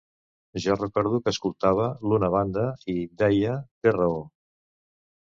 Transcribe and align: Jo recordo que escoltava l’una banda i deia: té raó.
Jo 0.63 0.77
recordo 0.79 1.19
que 1.27 1.33
escoltava 1.35 1.87
l’una 2.07 2.31
banda 2.39 2.67
i 2.97 2.99
deia: 3.25 3.63
té 3.85 3.99
raó. 4.03 4.21